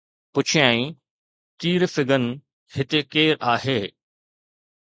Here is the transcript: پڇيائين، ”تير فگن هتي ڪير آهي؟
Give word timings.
پڇيائين، 0.35 0.85
”تير 1.59 1.81
فگن 1.93 2.23
هتي 2.77 2.99
ڪير 3.13 3.33
آهي؟ 3.53 3.81